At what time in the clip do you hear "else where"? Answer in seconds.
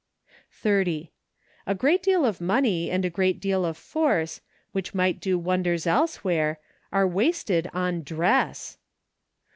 5.83-6.59